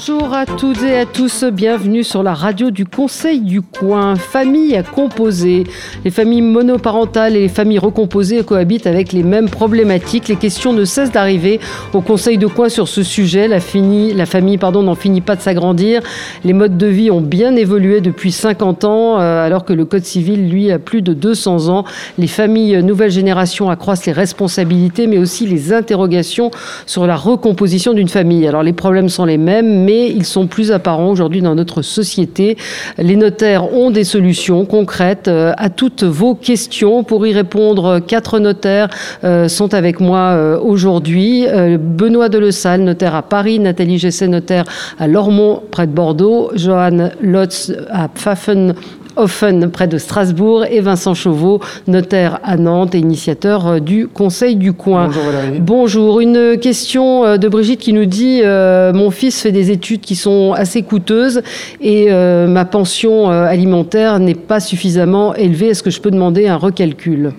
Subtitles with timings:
[0.00, 4.16] Bonjour à toutes et à tous, bienvenue sur la radio du Conseil du Coin.
[4.16, 5.64] Famille à composer.
[6.06, 10.28] Les familles monoparentales et les familles recomposées cohabitent avec les mêmes problématiques.
[10.28, 11.60] Les questions ne cessent d'arriver
[11.92, 13.46] au Conseil du Coin sur ce sujet.
[13.46, 16.00] La, la famille pardon, n'en finit pas de s'agrandir.
[16.44, 20.04] Les modes de vie ont bien évolué depuis 50 ans, euh, alors que le Code
[20.04, 21.84] civil, lui, a plus de 200 ans.
[22.16, 26.50] Les familles nouvelle génération accroissent les responsabilités, mais aussi les interrogations
[26.86, 28.46] sur la recomposition d'une famille.
[28.46, 32.56] Alors les problèmes sont les mêmes, mais ils sont plus apparents aujourd'hui dans notre société.
[32.98, 37.04] Les notaires ont des solutions concrètes euh, à toutes vos questions.
[37.04, 38.88] Pour y répondre, quatre notaires
[39.24, 41.46] euh, sont avec moi euh, aujourd'hui.
[41.78, 44.64] Benoît Delessal, notaire à Paris, Nathalie Gesset, notaire
[44.98, 48.74] à Lormont, près de Bordeaux, Johan Lotz à Pfaffen
[49.20, 54.56] Offen près de Strasbourg et Vincent Chauveau, notaire à Nantes et initiateur euh, du Conseil
[54.56, 55.06] du coin.
[55.06, 55.60] Bonjour Valérie.
[55.60, 60.00] Bonjour, une question euh, de Brigitte qui nous dit euh, mon fils fait des études
[60.00, 61.42] qui sont assez coûteuses
[61.80, 65.68] et ma pension alimentaire n'est pas suffisamment élevée.
[65.68, 67.32] Est-ce que je peux demander un recalcul?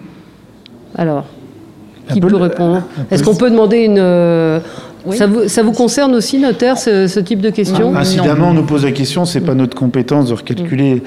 [0.95, 1.25] Alors,
[2.11, 4.61] qui peut, répondre Est-ce qu'on peut demander une
[5.09, 7.95] ça, vous, ça, vous, concerne aussi, notaire, ce, type de question?
[7.95, 11.01] Incidemment, on nous pose la question, c'est pas notre compétence de recalculer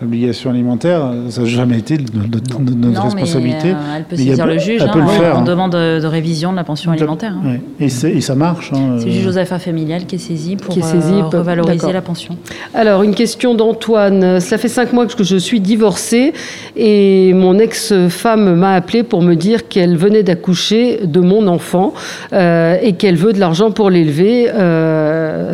[0.00, 3.70] l'obligation alimentaire, ça n'a jamais été notre, responsabilité.
[3.70, 7.34] Euh, elle peut saisir le juge hein, en, demande de, révision de la pension alimentaire.
[7.44, 7.58] Hein.
[7.78, 8.72] Et, et, ça marche.
[8.72, 11.92] Hein, c'est le juge aux affaires familiales qui est saisi pour est saisi, euh, revaloriser
[11.92, 12.36] la pension.
[12.74, 14.40] Alors, une question d'Antoine.
[14.40, 16.32] Cela fait cinq mois que je suis divorcée
[16.76, 21.92] et mon ex-femme m'a appelé pour me dire qu'elle venait d'accoucher de mon enfant
[22.32, 24.46] euh, et qu'elle veut de l'argent pour l'élever.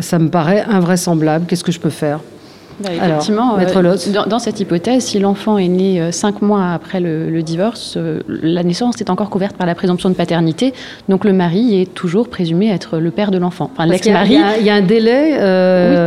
[0.01, 1.45] ça me paraît invraisemblable.
[1.47, 2.19] Qu'est-ce que je peux faire?
[2.79, 7.41] Bah, effectivement, euh, dans, cette hypothèse, si l'enfant est né euh, cinq mois après le,
[7.41, 10.73] divorce, euh, la naissance est encore couverte par la présomption de paternité,
[11.09, 13.71] donc le mari est toujours présumé être le père de l'enfant.
[13.73, 14.37] Enfin, l'ex-mari.
[14.59, 15.31] Il, y, a un délai.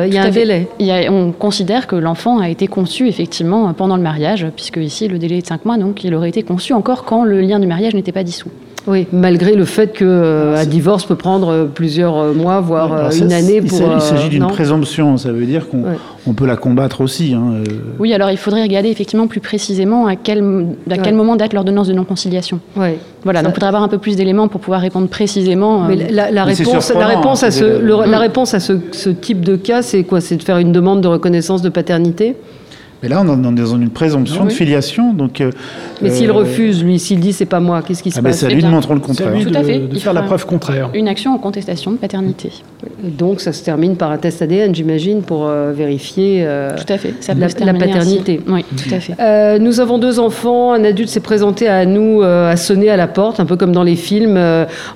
[0.06, 0.68] il y a un délai.
[1.08, 5.38] on considère que l'enfant a été conçu effectivement pendant le mariage, puisque ici le délai
[5.38, 7.94] est de cinq mois, donc il aurait été conçu encore quand le lien du mariage
[7.94, 8.50] n'était pas dissous.
[8.86, 13.32] Oui, malgré le fait qu'un euh, divorce peut prendre euh, plusieurs euh, mois, voire une
[13.32, 13.60] année.
[13.60, 17.34] Pour, il s'agit d'une présomption, ça veut dire qu'on peut la combattre aussi.
[17.34, 17.62] Hein,
[17.98, 21.88] oui, alors il faudrait regarder effectivement plus précisément à quel, à quel moment date l'ordonnance
[21.88, 22.60] de non-conciliation.
[23.22, 25.80] Voilà, donc il faudrait avoir un peu plus d'éléments pour pouvoir répondre précisément.
[25.80, 30.04] Mais la, réponse, la réponse à, ce, la réponse à ce type de cas, c'est
[30.04, 30.20] quoi?
[30.20, 32.36] C'est de faire une demande de reconnaissance de paternité?
[33.02, 35.14] Mais là, on est dans une présomption de filiation.
[35.14, 35.50] Donc, euh,
[36.02, 38.38] mais s'il euh, refuse, lui, s'il dit c'est pas moi, qu'est-ce qui se ah passe
[38.38, 39.32] C'est à lui de montrer le contraire.
[39.32, 39.78] Tout à fait.
[39.78, 40.90] De, faire la preuve contraire.
[40.92, 42.52] Une action en contestation de paternité.
[43.02, 46.46] donc, ça se termine par un test ADN, j'imagine, pour euh, vérifier
[46.76, 47.14] tout à fait.
[47.20, 48.40] Ça la, la, paternité.
[48.46, 49.58] Oui, tout à fait.
[49.58, 50.72] nous avons deux enfants.
[50.72, 53.82] Un adulte s'est présenté à nous, a sonné à la porte, un peu comme dans
[53.82, 54.38] les films,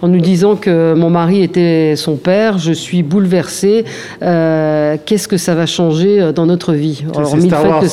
[0.03, 2.59] en nous disant que mon mari était son père.
[2.59, 3.85] Je suis bouleversée.
[4.21, 7.35] Qu'est-ce que ça va changer dans notre vie Alors,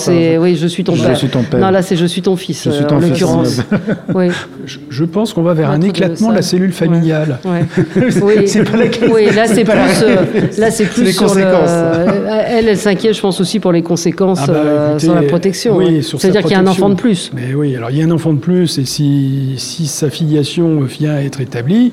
[0.01, 1.59] c'est, oui, je suis ton père.
[1.59, 3.61] Non, là, c'est je suis ton fils, je suis en l'occurrence.
[4.13, 4.27] oui.
[4.65, 7.39] je, pense qu'on va vers un éclatement de, la cellule familiale.
[7.95, 10.15] oui, c'est pas la Oui, là, c'est plus, euh,
[10.57, 11.69] là, c'est plus les sur conséquences.
[11.69, 15.23] Le, elle, elle s'inquiète, je pense aussi pour les conséquences ah bah, euh, sur la
[15.23, 15.77] protection.
[15.77, 17.31] Oui, C'est-à-dire qu'il y a un enfant de plus.
[17.33, 20.81] Mais oui, alors il y a un enfant de plus, et si, si sa filiation
[20.81, 21.91] vient à être établie,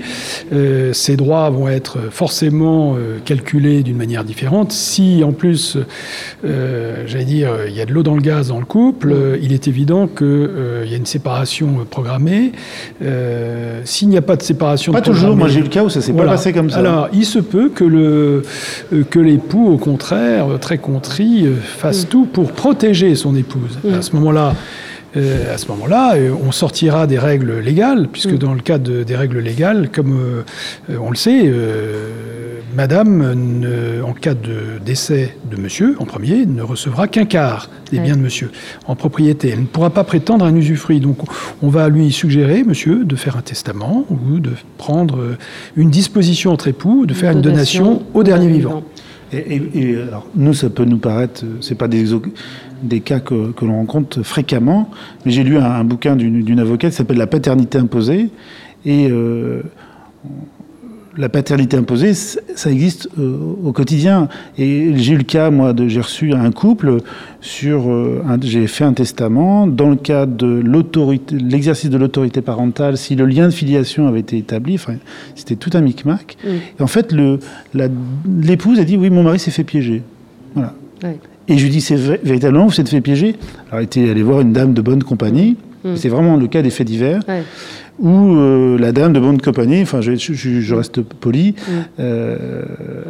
[0.53, 4.73] euh, ses droits vont être forcément calculés d'une manière différente.
[4.73, 5.77] Si en plus,
[6.43, 9.53] j'allais dire, il y a de l'eau dans le gaz dans le couple, euh, il
[9.53, 12.53] est évident qu'il euh, y a une séparation euh, programmée.
[13.85, 16.01] S'il n'y a pas de séparation pas toujours, moi j'ai eu le cas où ça
[16.01, 16.79] s'est pas passé comme ça.
[16.79, 18.43] Alors, il se peut que, le,
[19.11, 22.09] que l'époux, au contraire, très contrit, fasse mm.
[22.09, 23.79] tout pour protéger son épouse.
[23.85, 23.95] Mm.
[23.95, 24.55] À ce moment-là,
[25.17, 26.15] à ce moment-là,
[26.45, 28.39] on sortira des règles légales, puisque mm.
[28.39, 30.45] dans le cas des règles légales, comme
[30.89, 31.51] on le sait,
[32.77, 33.65] Madame,
[34.07, 38.21] en cas de décès de monsieur, en premier, ne recevra qu'un quart des biens de
[38.21, 38.51] monsieur
[38.87, 39.49] en propriété.
[39.49, 41.01] Elle ne pourra pas prétendre un usufruit.
[41.01, 41.19] Donc
[41.63, 45.37] on va lui suggérer, monsieur, de faire un testament ou de prendre
[45.77, 48.83] une disposition entre époux, de faire une donation, au dernier vivant.
[49.33, 52.07] Et, alors, nous, ça peut nous paraître, c'est pas des,
[52.83, 54.91] des cas que, l'on rencontre fréquemment,
[55.25, 58.31] mais j'ai lu un, bouquin d'une avocate qui s'appelle La paternité imposée,
[58.87, 59.63] et euh,
[61.19, 64.29] la paternité imposée, ça existe euh, au quotidien.
[64.57, 66.99] Et j'ai eu le cas, moi, de, j'ai reçu un couple
[67.41, 72.97] sur, euh, j'ai fait un testament dans le cadre de l'autorité, l'exercice de l'autorité parentale,
[72.97, 74.79] si le lien de filiation avait été établi,
[75.35, 76.37] c'était tout un micmac.
[76.47, 77.41] Et en fait, le,
[77.75, 80.03] l'épouse a dit, oui, mon mari s'est fait piéger.
[80.55, 80.75] Voilà.
[81.49, 83.35] Et je lui dis, c'est véritablement, vous s'est fait piéger?
[83.69, 85.57] Alors, elle était allée voir une dame de bonne compagnie.
[85.83, 85.97] Mm.
[85.97, 87.21] C'est vraiment le cas des faits divers.
[87.99, 91.73] Où euh, la dame de bonne compagnie, enfin je, reste poli, mm.
[91.99, 92.63] euh,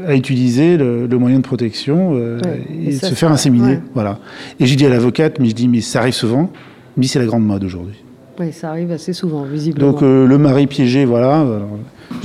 [0.07, 2.39] a utilisé le, moyen de protection euh,
[2.87, 3.81] et, se faire inséminer.
[3.95, 4.19] Voilà.
[4.59, 6.51] Et j'ai dit à l'avocate, mais je dis, mais ça arrive souvent.
[6.97, 8.03] Mais c'est la grande mode aujourd'hui.
[8.41, 9.93] Oui, ça arrive assez souvent, visiblement.
[9.93, 11.45] Donc le mari piégé, voilà.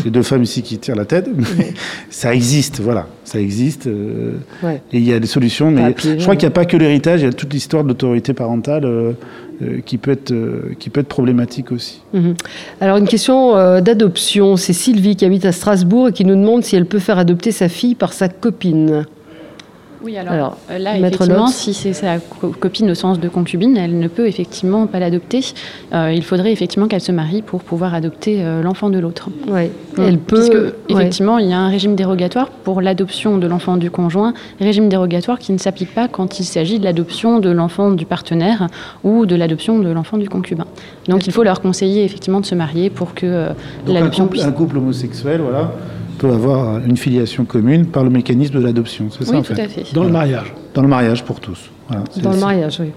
[0.04, 1.30] J'ai deux femmes ici qui tirent la tête.
[2.10, 3.08] ça existe, voilà.
[3.24, 3.88] Ça existe.
[3.88, 4.34] Euh,
[4.64, 5.72] et il y a des solutions.
[5.72, 7.90] Mais je crois qu'il n'y a pas que l'héritage, il y a toute l'histoire de
[7.90, 9.14] l'autorité parentale euh,
[9.62, 10.34] euh, qui, peut être,
[10.80, 12.02] qui peut être problématique aussi.
[12.14, 12.36] Mhm.
[12.82, 14.58] Alors, une question d'adoption.
[14.58, 17.52] C'est Sylvie qui habite à Strasbourg et qui nous demande si elle peut faire adopter
[17.52, 19.06] sa fille par sa copine.
[20.04, 22.18] Oui, alors, euh, là, effectivement, si c'est sa
[22.60, 25.40] copine au sens de concubine, elle ne peut effectivement pas l'adopter.
[25.94, 29.30] Euh, il faudrait effectivement qu'elle se marie pour pouvoir adopter euh, l'enfant de l'autre.
[29.48, 30.36] Oui, elle peut.
[30.36, 34.90] Puisque, effectivement, il y a un régime dérogatoire pour l'adoption de l'enfant du conjoint, régime
[34.90, 38.68] dérogatoire qui ne s'applique pas quand il s'agit de l'adoption de l'enfant du partenaire
[39.06, 40.66] ou de l'adoption de l'enfant du concubin.
[41.08, 43.48] Donc, il faut leur conseiller effectivement de se marier pour que
[43.88, 44.44] l'adoption puisse.
[44.44, 45.72] Un couple homosexuel, voilà
[46.24, 49.10] peut avoir une filiation commune par le mécanisme de l'adoption.
[49.12, 49.60] C'est ça, en fait.
[49.60, 49.94] à fait.
[49.94, 50.54] Dans le mariage.
[50.74, 51.70] Dans le mariage pour tous.
[52.22, 52.92] Dans le mariage, oui.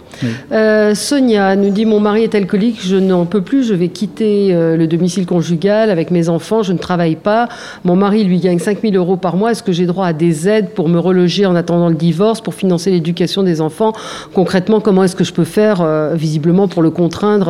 [0.52, 4.54] Euh, Sonia nous dit Mon mari est alcoolique, je n'en peux plus, je vais quitter
[4.54, 7.48] euh, le domicile conjugal avec mes enfants, je ne travaille pas.
[7.84, 9.50] Mon mari lui gagne 5000 euros par mois.
[9.50, 12.54] Est-ce que j'ai droit à des aides pour me reloger en attendant le divorce, pour
[12.54, 13.92] financer l'éducation des enfants?
[14.32, 17.46] Concrètement, comment est-ce que je peux faire, euh, visiblement, pour le contraindre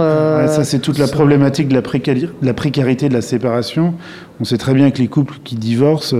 [0.49, 1.83] Ça, c'est toute la problématique de la,
[2.43, 3.95] la précarité de la séparation.
[4.41, 6.17] On sait très bien que les couples qui divorcent,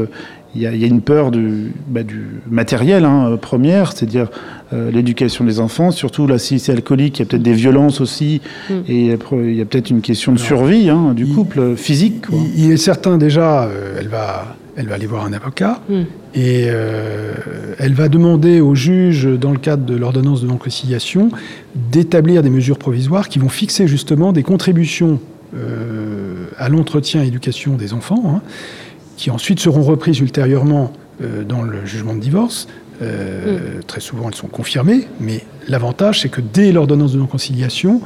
[0.57, 2.01] il y, a, une peur du, bah,
[2.49, 4.29] matériel, hein, première, c'est-à-dire
[4.73, 8.01] euh, l'éducation des enfants, surtout là, si c'est alcoolique, il y a peut-être des violences
[8.01, 8.75] aussi, mm.
[8.89, 12.25] et il y a peut-être une question de survie hein, du couple physique.
[12.57, 15.95] Il, est certain déjà, euh, elle, va, elle va aller voir un avocat, mm.
[16.35, 17.35] et euh,
[17.79, 21.31] elle va demander au juge, dans le cadre de l'ordonnance de non-conciliation,
[21.75, 25.21] d'établir des mesures provisoires qui vont fixer justement des contributions
[26.59, 28.23] à l'entretien et éducation des enfants.
[28.27, 28.43] Hein,
[29.17, 30.93] qui ensuite seront reprises ultérieurement
[31.23, 32.69] euh, dans le jugement de divorce.
[33.03, 33.83] Euh, mm.
[33.85, 38.01] Très souvent, elles sont confirmées, mais l'avantage, c'est que dès l'ordonnance de non-conciliation,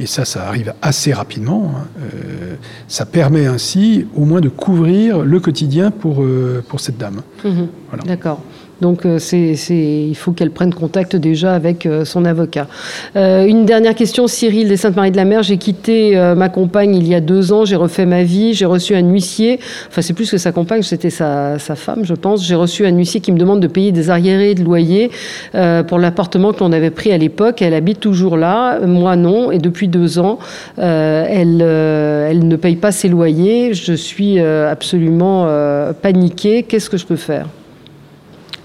[0.00, 2.54] et ça, ça arrive assez rapidement, hein, euh,
[2.88, 6.24] ça permet ainsi au moins de couvrir le quotidien pour,
[6.68, 7.22] pour cette dame.
[7.44, 7.66] Mm-hmm.
[7.90, 8.04] Voilà.
[8.04, 8.40] D'accord.
[8.82, 12.66] Donc euh, il faut qu'elle prenne contact déjà avec euh, son avocat.
[13.14, 15.44] Euh, une dernière question, Cyril des Saintes-Maries de la Mer.
[15.44, 18.96] J'ai quitté ma compagne il y a deux ans, j'ai refait ma vie, j'ai reçu
[18.96, 22.84] un huissier, enfin c'est plus que sa compagne, c'était sa, femme je pense, j'ai reçu
[22.84, 25.10] un huissier qui me demande de payer des arriérés de loyer
[25.86, 27.62] pour l'appartement que l'on avait pris à l'époque.
[27.62, 30.38] Elle habite toujours là, moi non, et depuis deux ans,
[30.76, 33.74] elle, elle ne paye pas ses loyers.
[33.74, 35.46] Je suis absolument
[36.02, 36.64] paniquée.
[36.64, 37.46] Qu'est-ce que je peux faire?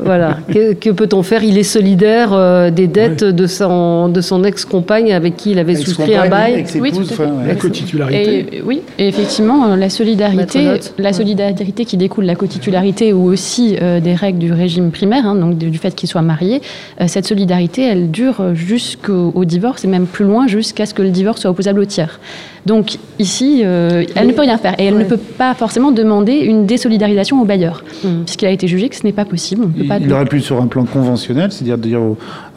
[0.03, 0.39] voilà.
[0.49, 1.45] Que, peut-on faire?
[1.45, 5.75] Il est solidaire euh, des dettes de son, de son ex-compagne avec qui il avait
[5.75, 6.65] souscrit un bail?
[6.81, 7.05] Oui, tout
[7.47, 8.63] La cotitularité.
[8.65, 13.77] oui, et effectivement, euh, la solidarité, la solidarité qui découle de la cotitularité ou aussi
[13.83, 16.63] euh, des règles du régime primaire, hein, donc du fait qu'il soit marié,
[17.07, 21.43] cette solidarité, elle dure jusqu'au divorce et même plus loin jusqu'à ce que le divorce
[21.43, 22.19] soit opposable au tiers.
[22.67, 26.35] Donc ici, euh, elle ne peut rien faire et elle ne peut pas forcément demander
[26.35, 28.25] une désolidarisation au bailleur, mm.
[28.25, 29.67] puisqu'il a été jugé que ce n'est pas possible.
[29.77, 32.01] il, aurait pu sur un plan conventionnel, c'est-à-dire dire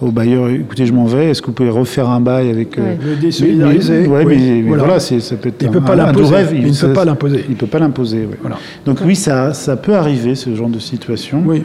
[0.01, 2.77] au, bailleur, écoutez, je m'en vais, est-ce que vous pouvez refaire un bail avec...
[2.77, 4.07] Euh, le désolidariser.
[4.07, 6.53] Mais, mais, voilà, ça peut être il un, peut pas rêve.
[6.53, 7.45] Il, ne peut pas l'imposer.
[7.47, 8.57] Il ne peut pas l'imposer, voilà.
[8.85, 11.43] Donc oui, ça, ça peut arriver, ce genre de situation.
[11.45, 11.63] Oui.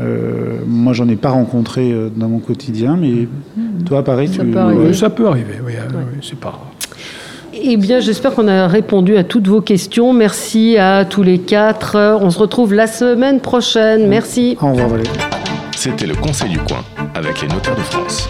[0.00, 3.84] Euh, moi, j'en ai pas rencontré euh, dans mon quotidien, mais mm.
[3.84, 4.50] toi, pareil, ça tu...
[4.50, 4.92] Peut arriver.
[4.92, 6.60] Ça peut arriver, oui, oui c'est pas...
[7.62, 10.12] Eh bien, j'espère qu'on a répondu à toutes vos questions.
[10.12, 12.18] Merci à tous les quatre.
[12.20, 14.08] On se retrouve la semaine prochaine.
[14.08, 14.56] Merci.
[14.60, 15.08] Au revoir, Valérie.
[15.76, 16.82] C'était le Conseil du coin
[17.14, 18.28] avec les notaires de France.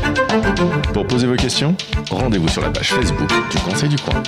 [0.92, 1.74] Pour poser vos questions,
[2.10, 4.22] rendez-vous sur la page Facebook du Conseil du coin.